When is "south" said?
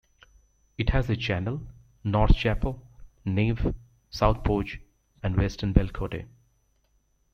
4.09-4.43